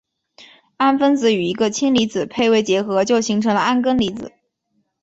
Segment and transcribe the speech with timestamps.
[0.79, 4.31] 氨分子与一个氢离子配位结合就形成铵根离子。